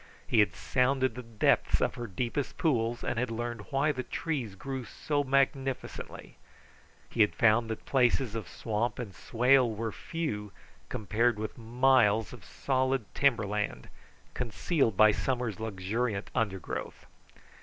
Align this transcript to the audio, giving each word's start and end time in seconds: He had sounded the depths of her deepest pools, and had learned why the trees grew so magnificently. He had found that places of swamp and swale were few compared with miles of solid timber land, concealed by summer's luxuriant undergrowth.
He 0.25 0.39
had 0.39 0.55
sounded 0.55 1.13
the 1.13 1.21
depths 1.21 1.79
of 1.79 1.93
her 1.93 2.07
deepest 2.07 2.57
pools, 2.57 3.03
and 3.03 3.19
had 3.19 3.29
learned 3.29 3.67
why 3.69 3.91
the 3.91 4.01
trees 4.01 4.55
grew 4.55 4.83
so 4.83 5.23
magnificently. 5.23 6.37
He 7.11 7.21
had 7.21 7.35
found 7.35 7.69
that 7.69 7.85
places 7.85 8.33
of 8.33 8.47
swamp 8.49 8.97
and 8.97 9.13
swale 9.13 9.69
were 9.71 9.91
few 9.91 10.53
compared 10.89 11.37
with 11.37 11.55
miles 11.55 12.33
of 12.33 12.43
solid 12.43 13.13
timber 13.13 13.45
land, 13.45 13.89
concealed 14.33 14.97
by 14.97 15.11
summer's 15.11 15.59
luxuriant 15.59 16.31
undergrowth. 16.33 17.05